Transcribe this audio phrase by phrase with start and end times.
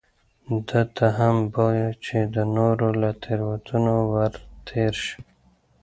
[0.67, 5.19] ده ته هم بویه چې د نورو له تېروتنو ورتېر شي.